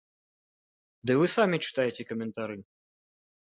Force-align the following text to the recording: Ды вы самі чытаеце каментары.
Ды 1.09 1.17
вы 1.19 1.29
самі 1.35 1.57
чытаеце 1.67 2.03
каментары. 2.15 2.59